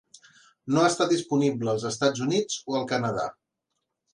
No 0.75 0.85
està 0.91 1.05
disponible 1.11 1.71
als 1.75 1.85
Estats 1.91 2.25
Units 2.29 2.59
o 2.73 2.79
al 2.81 2.89
Canadà. 2.95 3.29